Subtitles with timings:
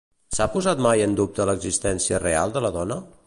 [0.37, 2.99] S'ha posat mai en dubte l'existència real de la dona?